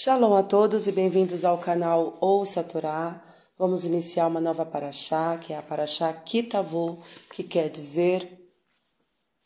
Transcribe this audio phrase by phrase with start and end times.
[0.00, 3.20] Shalom a todos e bem-vindos ao canal Ouça a Torá.
[3.58, 7.02] Vamos iniciar uma nova paraxá, que é a paraxá Kitavu,
[7.34, 8.48] que quer dizer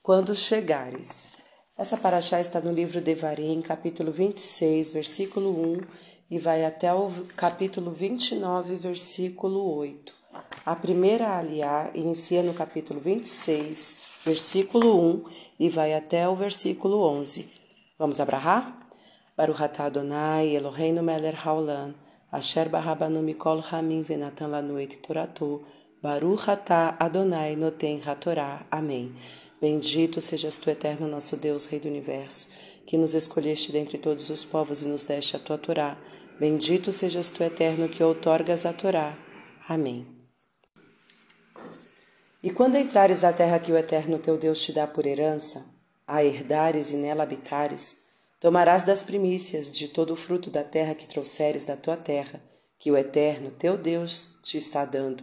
[0.03, 1.30] quando chegares.
[1.75, 5.80] Essa paraxá está no livro Devarim, capítulo 26, versículo 1,
[6.30, 10.12] e vai até o capítulo 29, versículo 8.
[10.66, 15.25] A primeira aliá inicia no capítulo 26, versículo 1,
[15.61, 17.48] e vai até o versículo 11.
[17.98, 18.82] Vamos abrahar?
[19.43, 21.95] Baruch Adonai Eloheinu melech haolam,
[22.33, 25.64] asher barabanu mikol hamim venatan lanu et toratu,
[26.00, 26.46] Baruch
[27.00, 28.64] Adonai noten hatorá.
[28.70, 29.12] Amém.
[29.60, 32.50] Bendito sejas tu, eterno nosso Deus, Rei do Universo,
[32.86, 35.98] que nos escolheste dentre todos os povos e nos deste a tua Torá.
[36.38, 39.19] Bendito sejas tu, eterno, que outorgas a Torá.
[39.69, 40.06] Amém.
[42.41, 45.66] E quando entrares à terra que o eterno teu Deus te dá por herança,
[46.06, 48.02] a herdares e nela habitares,
[48.42, 52.42] Tomarás das primícias de todo o fruto da terra que trouxeres da tua terra,
[52.77, 55.22] que o Eterno teu Deus te está dando,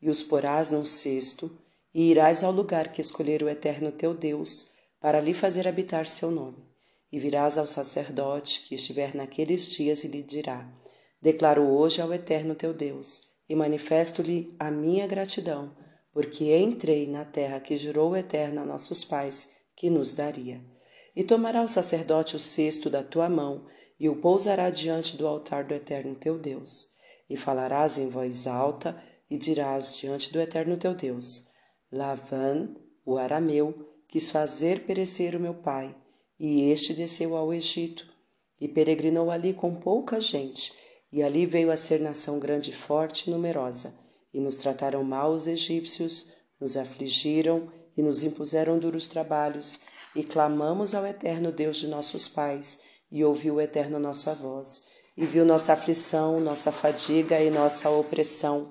[0.00, 1.50] e os porás num cesto,
[1.92, 6.30] e irás ao lugar que escolher o Eterno teu Deus, para ali fazer habitar seu
[6.30, 6.58] nome.
[7.10, 10.72] E virás ao sacerdote que estiver naqueles dias e lhe dirá:
[11.20, 15.74] Declaro hoje ao Eterno teu Deus, e manifesto-lhe a minha gratidão,
[16.12, 20.71] porque entrei na terra que jurou o Eterno a nossos pais que nos daria.
[21.14, 23.66] E tomará o sacerdote o cesto da tua mão,
[23.98, 26.94] e o pousará diante do altar do Eterno teu Deus.
[27.28, 31.48] E falarás em voz alta, e dirás diante do Eterno teu Deus:
[31.90, 32.74] Lavan,
[33.04, 35.94] o arameu, quis fazer perecer o meu pai,
[36.38, 38.06] e este desceu ao Egito,
[38.60, 40.72] e peregrinou ali com pouca gente,
[41.12, 43.98] e ali veio a ser nação grande, forte e numerosa.
[44.32, 49.80] E nos trataram mal os egípcios, nos afligiram e nos impuseram duros trabalhos,
[50.14, 55.26] e clamamos ao eterno Deus de nossos pais, e ouviu o eterno nossa voz, e
[55.26, 58.68] viu nossa aflição, nossa fadiga e nossa opressão.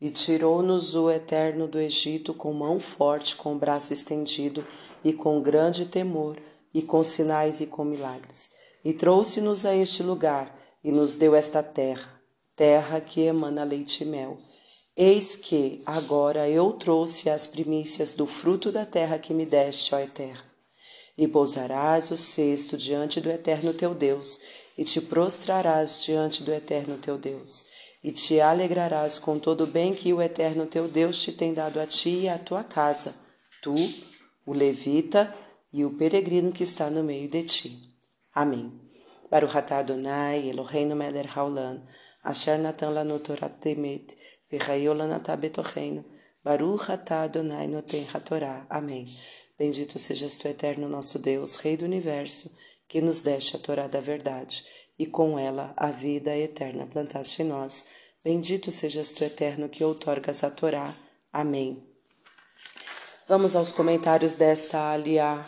[0.00, 4.66] E tirou-nos o eterno do Egito com mão forte, com braço estendido,
[5.04, 6.40] e com grande temor,
[6.72, 8.50] e com sinais e com milagres.
[8.84, 12.20] E trouxe-nos a este lugar, e nos deu esta terra,
[12.54, 14.38] terra que emana leite e mel
[15.00, 19.98] Eis que agora eu trouxe as primícias do fruto da terra que me deste, ó
[20.00, 20.42] Eterno.
[21.16, 24.40] E pousarás o cesto diante do Eterno teu Deus,
[24.76, 27.64] e te prostrarás diante do Eterno teu Deus,
[28.02, 31.78] e te alegrarás com todo o bem que o Eterno teu Deus te tem dado
[31.78, 33.14] a ti e à tua casa,
[33.62, 33.76] tu,
[34.44, 35.32] o levita
[35.72, 37.78] e o peregrino que está no meio de ti.
[38.34, 38.72] Amém.
[39.30, 41.86] Baruch atah Adonai Eloheinu melech haolam,
[42.24, 44.16] asher natan lanu Torah temet,
[48.70, 49.04] Amém.
[49.58, 52.50] Bendito sejas tu, eterno nosso Deus, Rei do Universo,
[52.88, 54.64] que nos deste a Torá da verdade,
[54.98, 57.84] e com ela a vida eterna plantaste em nós.
[58.24, 60.94] Bendito sejas tu, eterno, que outorgas a Torá.
[61.30, 61.86] Amém.
[63.28, 65.46] Vamos aos comentários desta aliá,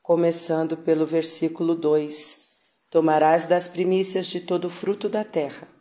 [0.00, 2.44] começando pelo versículo 2.
[2.90, 5.73] Tomarás das primícias de todo o fruto da terra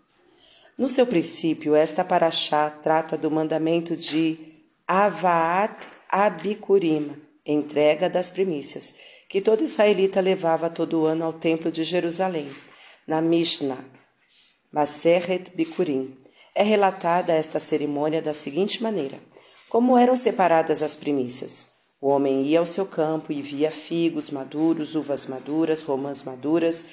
[0.78, 4.38] no seu princípio, esta paraxá trata do mandamento de
[4.88, 7.12] Avaat Abikurim,
[7.46, 8.96] entrega das primícias,
[9.30, 12.48] que todo israelita levava todo ano ao templo de Jerusalém.
[13.08, 13.84] Na Mishnah,
[14.72, 16.18] Maseret Bikurim,
[16.56, 19.20] é relatada esta cerimônia da seguinte maneira:
[19.70, 21.74] Como eram separadas as primícias?
[22.02, 26.86] O homem ia ao seu campo e via figos maduros, uvas maduras, romãs maduras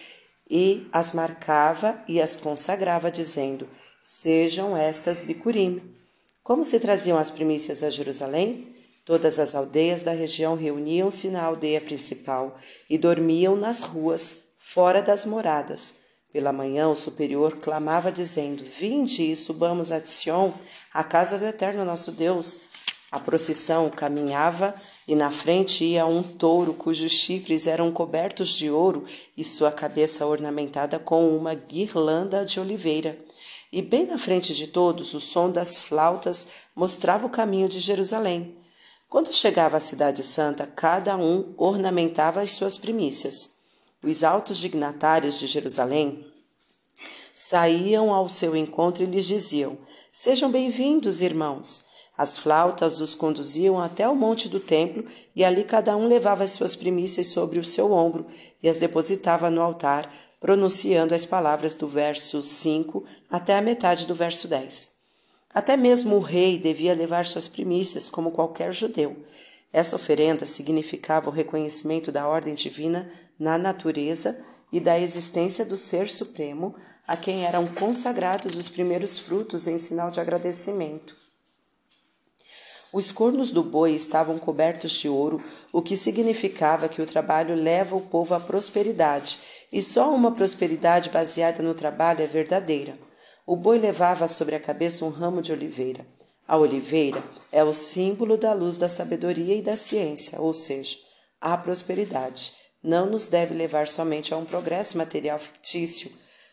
[0.50, 3.68] e as marcava e as consagrava, dizendo:
[4.02, 5.94] Sejam estas bicurim.
[6.42, 8.74] Como se traziam as primícias a Jerusalém?
[9.04, 12.58] Todas as aldeias da região reuniam-se na aldeia principal
[12.88, 16.00] e dormiam nas ruas, fora das moradas.
[16.32, 20.52] Pela manhã, o superior clamava, dizendo: Vinde e subamos a Sion,
[20.94, 22.60] a casa do Eterno nosso Deus.
[23.10, 24.72] A procissão caminhava
[25.06, 29.04] e na frente ia um touro cujos chifres eram cobertos de ouro
[29.36, 33.18] e sua cabeça ornamentada com uma guirlanda de oliveira.
[33.72, 38.56] E bem na frente de todos, o som das flautas mostrava o caminho de Jerusalém.
[39.08, 43.58] Quando chegava à Cidade Santa, cada um ornamentava as suas primícias.
[44.04, 46.24] Os altos dignatários de Jerusalém
[47.34, 49.76] saíam ao seu encontro e lhes diziam:
[50.12, 51.89] Sejam bem-vindos, irmãos.
[52.20, 56.50] As flautas os conduziam até o monte do templo e ali cada um levava as
[56.50, 58.26] suas primícias sobre o seu ombro
[58.62, 64.14] e as depositava no altar, pronunciando as palavras do verso 5 até a metade do
[64.14, 64.96] verso 10.
[65.48, 69.16] Até mesmo o rei devia levar suas primícias, como qualquer judeu.
[69.72, 74.38] Essa oferenda significava o reconhecimento da ordem divina na natureza
[74.70, 76.74] e da existência do Ser Supremo,
[77.08, 81.29] a quem eram consagrados os primeiros frutos em sinal de agradecimento.
[82.92, 85.42] Os cornos do boi estavam cobertos de ouro,
[85.72, 89.38] o que significava que o trabalho leva o povo à prosperidade,
[89.72, 92.98] e só uma prosperidade baseada no trabalho é verdadeira.
[93.46, 96.04] O boi levava sobre a cabeça um ramo de oliveira.
[96.46, 97.22] A oliveira
[97.52, 100.96] é o símbolo da luz da sabedoria e da ciência, ou seja,
[101.40, 102.54] a prosperidade.
[102.82, 106.10] Não nos deve levar somente a um progresso material fictício,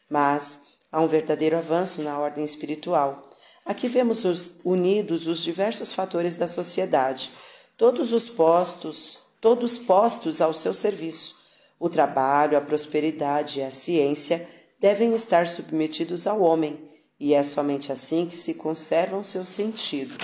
[0.08, 0.62] mas
[0.92, 3.28] a um verdadeiro avanço na ordem espiritual.
[3.68, 7.32] Aqui vemos os, unidos os diversos fatores da sociedade,
[7.78, 11.36] todos os postos, todos postos ao seu serviço.
[11.78, 14.48] O trabalho, a prosperidade e a ciência
[14.80, 16.80] devem estar submetidos ao homem,
[17.20, 20.18] e é somente assim que se conservam seu sentido.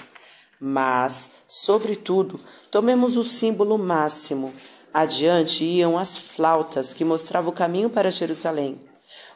[0.57, 2.39] Mas, sobretudo,
[2.72, 4.54] tomemos o símbolo máximo.
[4.94, 8.80] Adiante iam as flautas que mostravam o caminho para Jerusalém.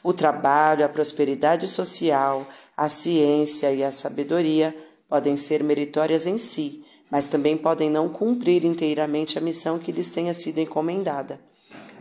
[0.03, 4.75] O trabalho, a prosperidade social, a ciência e a sabedoria
[5.09, 10.09] podem ser meritórias em si, mas também podem não cumprir inteiramente a missão que lhes
[10.09, 11.39] tenha sido encomendada.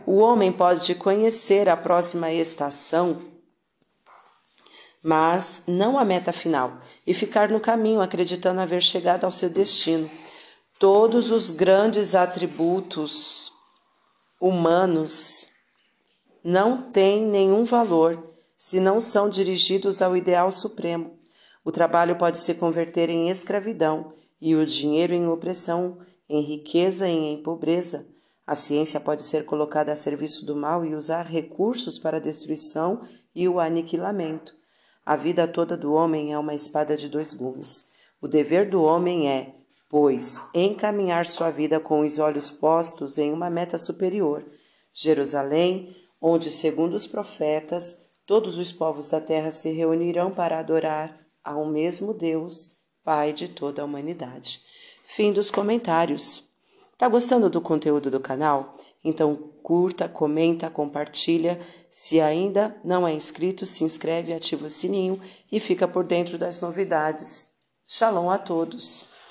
[0.05, 3.37] O homem pode conhecer a próxima estação
[5.07, 10.09] mas não a meta final, e ficar no caminho acreditando haver chegado ao seu destino.
[10.77, 13.51] Todos os grandes atributos
[14.37, 15.47] humanos
[16.43, 21.17] não têm nenhum valor se não são dirigidos ao ideal supremo.
[21.63, 25.97] O trabalho pode se converter em escravidão e o dinheiro em opressão,
[26.29, 28.07] em riqueza e em pobreza.
[28.45, 33.01] A ciência pode ser colocada a serviço do mal e usar recursos para a destruição
[33.35, 34.55] e o aniquilamento.
[35.05, 37.89] A vida toda do homem é uma espada de dois gumes.
[38.21, 39.53] O dever do homem é,
[39.89, 44.45] pois, encaminhar sua vida com os olhos postos em uma meta superior,
[44.93, 51.65] Jerusalém, onde, segundo os profetas, todos os povos da terra se reunirão para adorar ao
[51.65, 54.61] mesmo Deus, Pai de toda a humanidade.
[55.05, 56.43] Fim dos comentários.
[56.97, 58.75] Tá gostando do conteúdo do canal?
[59.01, 61.57] Então curta, comenta, compartilha.
[61.89, 66.59] Se ainda não é inscrito, se inscreve, ativa o sininho e fica por dentro das
[66.59, 67.51] novidades.
[67.87, 69.16] Shalom a todos!